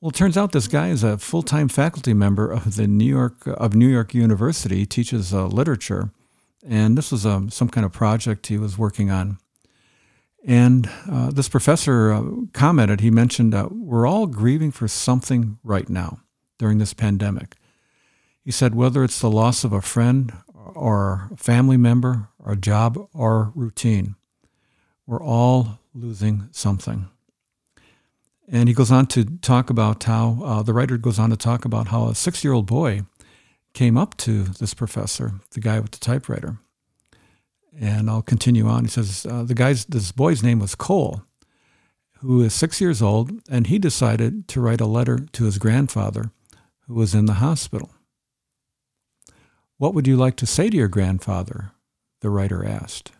Well, 0.00 0.08
it 0.08 0.14
turns 0.14 0.38
out 0.38 0.52
this 0.52 0.68
guy 0.68 0.88
is 0.88 1.04
a 1.04 1.18
full-time 1.18 1.68
faculty 1.68 2.14
member 2.14 2.50
of 2.50 2.76
the 2.76 2.86
New 2.86 3.04
York 3.04 3.46
of 3.46 3.74
New 3.74 3.88
York 3.88 4.14
University. 4.14 4.76
He 4.76 4.86
teaches 4.86 5.34
uh, 5.34 5.48
literature, 5.48 6.12
and 6.66 6.96
this 6.96 7.12
was 7.12 7.26
um, 7.26 7.50
some 7.50 7.68
kind 7.68 7.84
of 7.84 7.92
project 7.92 8.46
he 8.46 8.56
was 8.56 8.78
working 8.78 9.10
on. 9.10 9.36
And 10.46 10.88
uh, 11.10 11.30
this 11.30 11.48
professor 11.48 12.12
uh, 12.12 12.22
commented. 12.52 13.00
He 13.00 13.10
mentioned, 13.10 13.54
uh, 13.54 13.68
"We're 13.70 14.06
all 14.06 14.26
grieving 14.26 14.70
for 14.70 14.88
something 14.88 15.58
right 15.62 15.88
now 15.88 16.20
during 16.58 16.78
this 16.78 16.94
pandemic." 16.94 17.56
He 18.48 18.52
said, 18.52 18.74
whether 18.74 19.04
it's 19.04 19.20
the 19.20 19.30
loss 19.30 19.62
of 19.62 19.74
a 19.74 19.82
friend 19.82 20.32
or 20.54 21.28
a 21.30 21.36
family 21.36 21.76
member, 21.76 22.30
or 22.38 22.52
a 22.52 22.56
job 22.56 22.98
or 23.12 23.52
routine, 23.54 24.14
we're 25.06 25.22
all 25.22 25.80
losing 25.92 26.48
something. 26.50 27.08
And 28.50 28.66
he 28.68 28.74
goes 28.74 28.90
on 28.90 29.06
to 29.08 29.24
talk 29.24 29.68
about 29.68 30.02
how 30.04 30.38
uh, 30.42 30.62
the 30.62 30.72
writer 30.72 30.96
goes 30.96 31.18
on 31.18 31.28
to 31.28 31.36
talk 31.36 31.66
about 31.66 31.88
how 31.88 32.08
a 32.08 32.14
six 32.14 32.42
year 32.42 32.54
old 32.54 32.64
boy 32.64 33.02
came 33.74 33.98
up 33.98 34.16
to 34.18 34.44
this 34.44 34.72
professor, 34.72 35.34
the 35.50 35.60
guy 35.60 35.78
with 35.78 35.90
the 35.90 35.98
typewriter. 35.98 36.58
And 37.76 38.10
I'll 38.10 38.22
continue 38.22 38.66
on. 38.66 38.84
He 38.84 38.90
says, 38.90 39.26
uh, 39.26 39.42
the 39.42 39.54
guy's, 39.54 39.84
this 39.84 40.12
boy's 40.12 40.42
name 40.42 40.58
was 40.58 40.74
Cole, 40.74 41.22
who 42.20 42.42
is 42.42 42.52
six 42.52 42.80
years 42.80 43.00
old, 43.00 43.32
and 43.50 43.66
he 43.66 43.78
decided 43.78 44.48
to 44.48 44.60
write 44.60 44.80
a 44.80 44.86
letter 44.86 45.18
to 45.18 45.44
his 45.44 45.58
grandfather, 45.58 46.30
who 46.86 46.94
was 46.94 47.14
in 47.14 47.26
the 47.26 47.34
hospital. 47.34 47.90
What 49.76 49.94
would 49.94 50.08
you 50.08 50.16
like 50.16 50.36
to 50.36 50.46
say 50.46 50.70
to 50.70 50.76
your 50.76 50.88
grandfather? 50.88 51.70
The 52.20 52.30
writer 52.30 52.64
asked. 52.64 53.12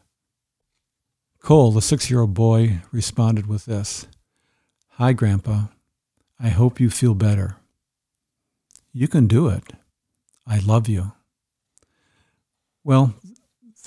Cole, 1.40 1.70
the 1.70 1.80
six 1.80 2.10
year 2.10 2.20
old 2.20 2.34
boy, 2.34 2.80
responded 2.90 3.46
with 3.46 3.64
this 3.66 4.06
Hi, 4.92 5.12
Grandpa. 5.12 5.66
I 6.40 6.48
hope 6.48 6.80
you 6.80 6.90
feel 6.90 7.14
better. 7.14 7.56
You 8.92 9.06
can 9.06 9.28
do 9.28 9.48
it. 9.48 9.62
I 10.46 10.58
love 10.58 10.88
you. 10.88 11.12
Well, 12.82 13.14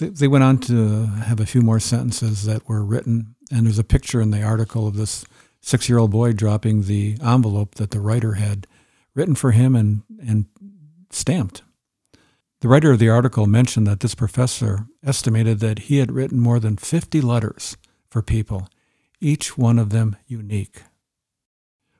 they 0.10 0.27
went 0.27 0.43
on 0.43 0.58
to 0.60 1.05
have 1.05 1.39
a 1.39 1.46
few 1.46 1.62
more 1.62 1.79
sentences 1.79 2.46
that 2.46 2.67
were 2.67 2.84
written, 2.84 3.36
and 3.51 3.65
there's 3.65 3.79
a 3.79 3.84
picture 3.84 4.22
in 4.22 4.31
the 4.31 4.41
article 4.41 4.88
of 4.88 4.96
this 4.96 5.25
six 5.62 5.88
year 5.88 6.00
old 6.00 6.12
boy 6.12 6.34
dropping 6.34 6.84
the 6.84 7.17
envelope 7.24 7.75
that 7.75 7.91
the 7.91 8.00
writer 8.00 8.34
had 8.34 8.67
written 9.13 9.36
for 9.36 9.51
him 9.51 9.75
and, 9.75 10.01
and 10.20 10.46
stamped. 11.10 11.62
The 12.62 12.67
writer 12.67 12.91
of 12.91 13.00
the 13.00 13.10
article 13.10 13.48
mentioned 13.48 13.88
that 13.88 14.01
this 14.01 14.15
professor 14.15 14.88
estimated 15.03 15.60
that 15.60 15.79
he 15.79 15.98
had 15.98 16.12
written 16.12 16.39
more 16.39 16.60
than 16.60 16.77
50 16.77 17.22
letters 17.22 17.75
for 18.10 18.22
people, 18.22 18.67
each 19.20 19.58
one 19.58 19.79
of 19.79 19.89
them 19.89 20.15
unique. 20.27 20.84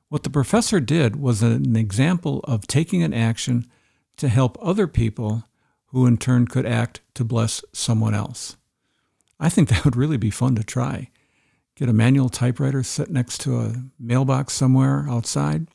What 0.10 0.24
the 0.24 0.30
professor 0.30 0.80
did 0.80 1.16
was 1.16 1.42
an 1.42 1.76
example 1.76 2.42
of 2.44 2.68
taking 2.68 3.02
an 3.02 3.14
action 3.14 3.66
to 4.18 4.28
help 4.28 4.58
other 4.62 4.86
people 4.88 5.44
who 5.92 6.06
in 6.06 6.18
turn 6.18 6.48
could 6.48 6.66
act 6.66 7.02
to 7.14 7.24
bless 7.24 7.64
someone 7.74 8.14
else. 8.14 8.58
I 9.40 9.50
think 9.50 9.70
that 9.70 9.86
would 9.86 9.96
really 9.96 10.18
be 10.18 10.30
fun 10.30 10.56
to 10.56 10.64
try. 10.64 11.10
Get 11.76 11.90
a 11.90 11.94
manual 11.94 12.30
typewriter, 12.30 12.84
sit 12.84 13.10
next 13.10 13.40
to 13.42 13.60
a 13.60 13.74
mailbox 14.00 14.54
somewhere 14.54 15.06
outside, 15.10 15.68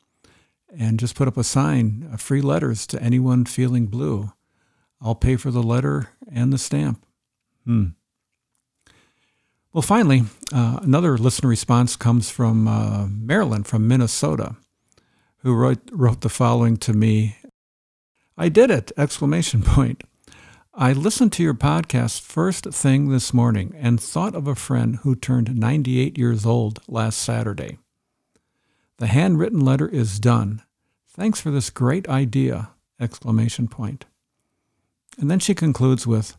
and 0.76 1.00
just 1.00 1.14
put 1.14 1.28
up 1.28 1.36
a 1.36 1.44
sign 1.44 2.08
of 2.12 2.20
free 2.20 2.40
letters 2.40 2.86
to 2.88 3.02
anyone 3.02 3.44
feeling 3.44 3.86
blue. 3.86 4.32
I'll 5.00 5.14
pay 5.14 5.36
for 5.36 5.50
the 5.50 5.62
letter 5.62 6.10
and 6.30 6.52
the 6.52 6.58
stamp. 6.58 7.04
Hmm. 7.64 7.88
Well, 9.72 9.82
finally, 9.82 10.22
uh, 10.54 10.80
another 10.82 11.18
listener 11.18 11.50
response 11.50 11.96
comes 11.96 12.30
from 12.30 12.66
uh, 12.66 13.06
Marilyn 13.08 13.64
from 13.64 13.86
Minnesota, 13.86 14.56
who 15.38 15.54
wrote, 15.54 15.90
wrote 15.92 16.22
the 16.22 16.30
following 16.30 16.78
to 16.78 16.94
me. 16.94 17.36
I 18.38 18.50
did 18.50 18.70
it! 18.70 18.92
Exclamation 18.98 19.62
point. 19.62 20.04
I 20.74 20.92
listened 20.92 21.32
to 21.32 21.42
your 21.42 21.54
podcast 21.54 22.20
first 22.20 22.66
thing 22.66 23.08
this 23.08 23.32
morning 23.32 23.74
and 23.78 23.98
thought 23.98 24.34
of 24.34 24.46
a 24.46 24.54
friend 24.54 24.96
who 24.96 25.16
turned 25.16 25.56
98 25.56 26.18
years 26.18 26.44
old 26.44 26.80
last 26.86 27.18
Saturday. 27.18 27.78
The 28.98 29.06
handwritten 29.06 29.60
letter 29.60 29.88
is 29.88 30.20
done. 30.20 30.62
Thanks 31.08 31.40
for 31.40 31.50
this 31.50 31.70
great 31.70 32.10
idea! 32.10 32.72
Exclamation 33.00 33.68
point. 33.68 34.04
And 35.18 35.30
then 35.30 35.38
she 35.38 35.54
concludes 35.54 36.06
with, 36.06 36.36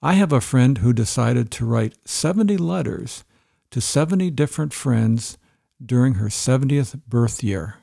I 0.00 0.12
have 0.12 0.32
a 0.32 0.40
friend 0.40 0.78
who 0.78 0.92
decided 0.92 1.50
to 1.52 1.66
write 1.66 1.96
70 2.04 2.56
letters 2.58 3.24
to 3.72 3.80
70 3.80 4.30
different 4.30 4.72
friends 4.72 5.36
during 5.84 6.14
her 6.14 6.28
70th 6.28 7.00
birth 7.08 7.42
year. 7.42 7.78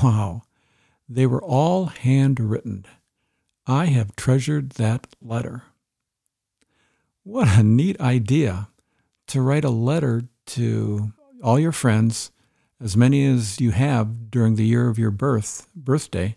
Wow. 0.00 0.42
They 1.08 1.26
were 1.26 1.42
all 1.42 1.86
handwritten. 1.86 2.84
I 3.66 3.86
have 3.86 4.16
treasured 4.16 4.70
that 4.72 5.06
letter. 5.22 5.62
What 7.22 7.48
a 7.48 7.62
neat 7.62 8.00
idea 8.00 8.68
to 9.28 9.40
write 9.42 9.64
a 9.64 9.70
letter 9.70 10.24
to 10.46 11.12
all 11.42 11.58
your 11.58 11.72
friends, 11.72 12.30
as 12.80 12.96
many 12.96 13.26
as 13.26 13.60
you 13.60 13.70
have 13.70 14.30
during 14.30 14.56
the 14.56 14.66
year 14.66 14.88
of 14.88 14.98
your 14.98 15.10
birth, 15.10 15.68
birthday, 15.74 16.36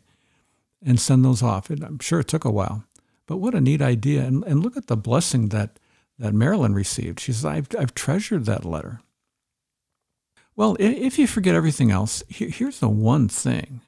and 0.84 1.00
send 1.00 1.24
those 1.24 1.44
off. 1.44 1.70
I'm 1.70 2.00
sure 2.00 2.20
it 2.20 2.28
took 2.28 2.46
a 2.46 2.52
while, 2.52 2.84
but 3.28 3.38
what 3.38 3.56
a 3.56 3.62
neat 3.62 3.82
idea. 3.82 4.24
And, 4.24 4.44
and 4.44 4.64
look 4.64 4.76
at 4.76 4.88
the 4.88 4.98
blessing 4.98 5.50
that, 5.50 5.80
that 6.18 6.34
Marilyn 6.34 6.74
received. 6.74 7.20
She 7.20 7.34
says, 7.34 7.46
I've, 7.46 7.68
I've 7.78 7.94
treasured 7.94 8.46
that 8.46 8.66
letter. 8.66 9.02
Well, 10.56 10.76
if 10.80 11.18
you 11.18 11.28
forget 11.28 11.56
everything 11.56 11.92
else, 11.92 12.24
here's 12.28 12.80
the 12.80 12.90
one 12.90 13.30
thing 13.30 13.82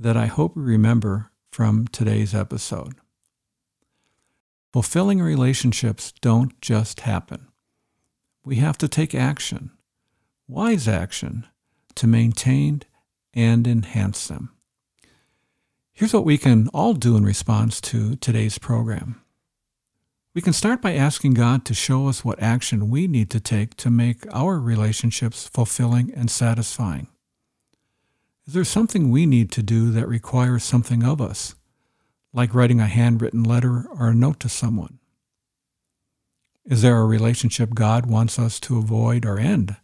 that 0.00 0.16
I 0.16 0.26
hope 0.26 0.56
you 0.56 0.62
remember 0.62 1.30
from 1.52 1.86
today's 1.88 2.34
episode. 2.34 2.94
Fulfilling 4.72 5.20
relationships 5.20 6.12
don't 6.22 6.58
just 6.62 7.00
happen. 7.00 7.48
We 8.42 8.56
have 8.56 8.78
to 8.78 8.88
take 8.88 9.14
action, 9.14 9.70
wise 10.48 10.88
action, 10.88 11.46
to 11.96 12.06
maintain 12.06 12.82
and 13.34 13.66
enhance 13.66 14.26
them. 14.26 14.54
Here's 15.92 16.14
what 16.14 16.24
we 16.24 16.38
can 16.38 16.68
all 16.68 16.94
do 16.94 17.16
in 17.16 17.24
response 17.24 17.80
to 17.82 18.16
today's 18.16 18.56
program. 18.56 19.20
We 20.34 20.40
can 20.40 20.54
start 20.54 20.80
by 20.80 20.94
asking 20.94 21.34
God 21.34 21.66
to 21.66 21.74
show 21.74 22.08
us 22.08 22.24
what 22.24 22.40
action 22.40 22.88
we 22.88 23.06
need 23.06 23.28
to 23.30 23.40
take 23.40 23.76
to 23.78 23.90
make 23.90 24.24
our 24.32 24.58
relationships 24.58 25.46
fulfilling 25.48 26.14
and 26.14 26.30
satisfying. 26.30 27.08
Is 28.50 28.54
there 28.54 28.64
something 28.64 29.12
we 29.12 29.26
need 29.26 29.52
to 29.52 29.62
do 29.62 29.92
that 29.92 30.08
requires 30.08 30.64
something 30.64 31.04
of 31.04 31.20
us, 31.20 31.54
like 32.32 32.52
writing 32.52 32.80
a 32.80 32.88
handwritten 32.88 33.44
letter 33.44 33.86
or 33.96 34.08
a 34.08 34.14
note 34.14 34.40
to 34.40 34.48
someone? 34.48 34.98
Is 36.64 36.82
there 36.82 36.98
a 36.98 37.06
relationship 37.06 37.74
God 37.74 38.06
wants 38.06 38.40
us 38.40 38.58
to 38.58 38.76
avoid 38.76 39.24
or 39.24 39.38
end, 39.38 39.76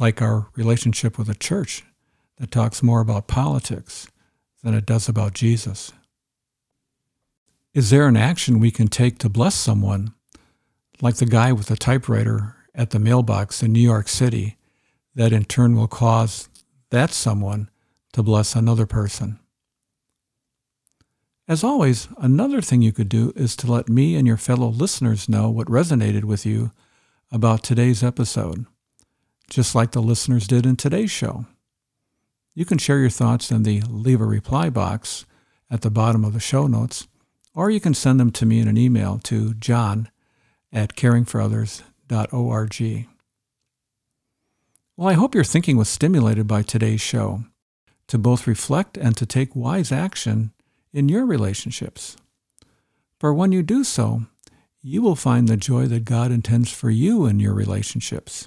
like 0.00 0.20
our 0.20 0.48
relationship 0.56 1.16
with 1.16 1.28
a 1.28 1.36
church 1.36 1.84
that 2.38 2.50
talks 2.50 2.82
more 2.82 3.00
about 3.00 3.28
politics 3.28 4.08
than 4.64 4.74
it 4.74 4.84
does 4.84 5.08
about 5.08 5.34
Jesus? 5.34 5.92
Is 7.72 7.90
there 7.90 8.08
an 8.08 8.16
action 8.16 8.58
we 8.58 8.72
can 8.72 8.88
take 8.88 9.18
to 9.18 9.28
bless 9.28 9.54
someone, 9.54 10.12
like 11.00 11.18
the 11.18 11.24
guy 11.24 11.52
with 11.52 11.66
the 11.66 11.76
typewriter 11.76 12.56
at 12.74 12.90
the 12.90 12.98
mailbox 12.98 13.62
in 13.62 13.72
New 13.72 13.78
York 13.78 14.08
City, 14.08 14.56
that 15.14 15.32
in 15.32 15.44
turn 15.44 15.76
will 15.76 15.86
cause 15.86 16.48
that 16.90 17.12
someone 17.12 17.70
to 18.16 18.22
bless 18.22 18.56
another 18.56 18.86
person. 18.86 19.38
As 21.46 21.62
always, 21.62 22.08
another 22.16 22.62
thing 22.62 22.80
you 22.80 22.90
could 22.90 23.10
do 23.10 23.30
is 23.36 23.54
to 23.56 23.70
let 23.70 23.90
me 23.90 24.16
and 24.16 24.26
your 24.26 24.38
fellow 24.38 24.68
listeners 24.68 25.28
know 25.28 25.50
what 25.50 25.66
resonated 25.66 26.24
with 26.24 26.46
you 26.46 26.72
about 27.30 27.62
today's 27.62 28.02
episode, 28.02 28.64
just 29.50 29.74
like 29.74 29.90
the 29.90 30.00
listeners 30.00 30.46
did 30.46 30.64
in 30.64 30.76
today's 30.76 31.10
show. 31.10 31.44
You 32.54 32.64
can 32.64 32.78
share 32.78 33.00
your 33.00 33.10
thoughts 33.10 33.50
in 33.50 33.64
the 33.64 33.82
Leave 33.82 34.22
a 34.22 34.24
Reply 34.24 34.70
box 34.70 35.26
at 35.70 35.82
the 35.82 35.90
bottom 35.90 36.24
of 36.24 36.32
the 36.32 36.40
show 36.40 36.66
notes, 36.66 37.06
or 37.54 37.68
you 37.68 37.80
can 37.80 37.92
send 37.92 38.18
them 38.18 38.30
to 38.30 38.46
me 38.46 38.60
in 38.60 38.68
an 38.68 38.78
email 38.78 39.20
to 39.24 39.52
john 39.52 40.08
at 40.72 40.96
caringforothers.org. 40.96 43.06
Well, 44.96 45.08
I 45.08 45.12
hope 45.12 45.34
your 45.34 45.44
thinking 45.44 45.76
was 45.76 45.90
stimulated 45.90 46.46
by 46.46 46.62
today's 46.62 47.02
show 47.02 47.44
to 48.08 48.18
both 48.18 48.46
reflect 48.46 48.96
and 48.96 49.16
to 49.16 49.26
take 49.26 49.56
wise 49.56 49.90
action 49.90 50.52
in 50.92 51.08
your 51.08 51.26
relationships. 51.26 52.16
For 53.18 53.32
when 53.32 53.52
you 53.52 53.62
do 53.62 53.84
so, 53.84 54.22
you 54.82 55.02
will 55.02 55.16
find 55.16 55.48
the 55.48 55.56
joy 55.56 55.86
that 55.86 56.04
God 56.04 56.30
intends 56.30 56.70
for 56.70 56.90
you 56.90 57.26
in 57.26 57.40
your 57.40 57.54
relationships. 57.54 58.46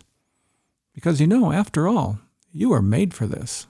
Because 0.93 1.19
you 1.19 1.27
know, 1.27 1.51
after 1.51 1.87
all, 1.87 2.19
you 2.51 2.71
are 2.71 2.81
made 2.81 3.13
for 3.13 3.27
this. 3.27 3.67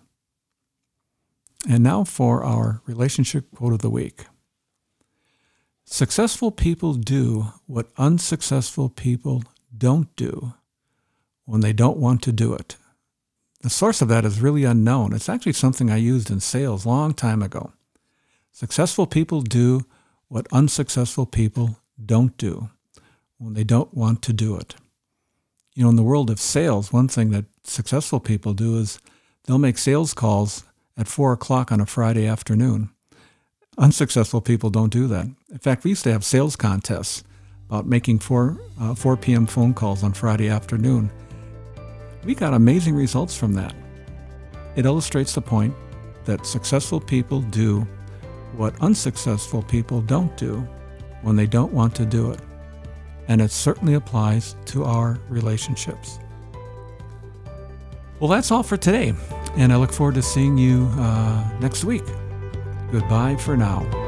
And 1.67 1.83
now 1.83 2.03
for 2.03 2.43
our 2.43 2.81
relationship 2.85 3.51
quote 3.55 3.73
of 3.73 3.79
the 3.79 3.89
week. 3.89 4.25
Successful 5.83 6.51
people 6.51 6.93
do 6.93 7.47
what 7.65 7.89
unsuccessful 7.97 8.89
people 8.89 9.43
don't 9.75 10.15
do 10.15 10.53
when 11.45 11.61
they 11.61 11.73
don't 11.73 11.97
want 11.97 12.21
to 12.21 12.31
do 12.31 12.53
it. 12.53 12.75
The 13.61 13.69
source 13.69 14.01
of 14.01 14.07
that 14.07 14.25
is 14.25 14.41
really 14.41 14.63
unknown. 14.63 15.13
It's 15.13 15.27
actually 15.27 15.53
something 15.53 15.91
I 15.91 15.97
used 15.97 16.31
in 16.31 16.39
sales 16.39 16.85
long 16.85 17.13
time 17.13 17.41
ago. 17.41 17.73
Successful 18.51 19.05
people 19.05 19.41
do 19.41 19.85
what 20.27 20.47
unsuccessful 20.51 21.25
people 21.25 21.77
don't 22.03 22.37
do 22.37 22.69
when 23.37 23.53
they 23.53 23.63
don't 23.63 23.93
want 23.93 24.21
to 24.23 24.33
do 24.33 24.55
it. 24.57 24.75
You 25.75 25.83
know, 25.83 25.89
in 25.89 25.95
the 25.95 26.03
world 26.03 26.29
of 26.29 26.39
sales, 26.39 26.93
one 26.93 27.07
thing 27.07 27.31
that 27.31 27.45
successful 27.63 28.19
people 28.19 28.53
do 28.53 28.77
is 28.77 28.99
they'll 29.45 29.57
make 29.57 29.77
sales 29.77 30.13
calls 30.13 30.63
at 30.97 31.07
four 31.07 31.33
o'clock 31.33 31.71
on 31.71 31.81
a 31.81 31.85
Friday 31.85 32.27
afternoon. 32.27 32.89
Unsuccessful 33.77 34.41
people 34.41 34.69
don't 34.69 34.91
do 34.91 35.07
that. 35.07 35.25
In 35.49 35.57
fact, 35.57 35.83
we 35.83 35.91
used 35.91 36.03
to 36.03 36.11
have 36.11 36.25
sales 36.25 36.55
contests 36.55 37.23
about 37.69 37.85
making 37.85 38.19
4, 38.19 38.57
uh, 38.81 38.95
4 38.95 39.15
p.m. 39.17 39.45
phone 39.45 39.73
calls 39.73 40.03
on 40.03 40.11
Friday 40.13 40.49
afternoon. 40.49 41.11
We 42.23 42.35
got 42.35 42.53
amazing 42.53 42.95
results 42.95 43.37
from 43.37 43.53
that. 43.53 43.73
It 44.75 44.85
illustrates 44.85 45.33
the 45.33 45.41
point 45.41 45.73
that 46.25 46.45
successful 46.45 46.99
people 46.99 47.41
do 47.41 47.87
what 48.55 48.79
unsuccessful 48.81 49.61
people 49.63 50.01
don't 50.01 50.35
do 50.35 50.67
when 51.21 51.35
they 51.35 51.45
don't 51.45 51.71
want 51.71 51.95
to 51.95 52.05
do 52.05 52.31
it. 52.31 52.39
And 53.27 53.41
it 53.41 53.51
certainly 53.51 53.93
applies 53.93 54.55
to 54.65 54.83
our 54.83 55.19
relationships. 55.29 56.19
Well, 58.19 58.29
that's 58.29 58.51
all 58.51 58.63
for 58.63 58.75
today, 58.75 59.13
and 59.55 59.71
I 59.71 59.77
look 59.77 59.93
forward 59.93 60.15
to 60.15 60.21
seeing 60.21 60.57
you 60.57 60.89
uh, 60.97 61.49
next 61.61 61.85
week. 61.85 62.03
Goodbye 62.91 63.37
for 63.37 63.55
now. 63.55 63.98